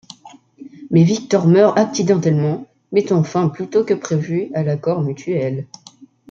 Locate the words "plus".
3.49-3.67